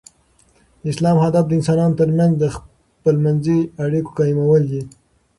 د 0.81 0.83
اسلام 0.93 1.17
هدف 1.25 1.43
د 1.47 1.51
انسانانو 1.59 1.97
تر 2.01 2.09
منځ 2.17 2.33
د 2.37 2.45
خپل 2.55 3.15
منځي 3.25 3.59
اړیکو 3.83 4.09
قایمول 4.19 4.63
دي. 4.71 4.81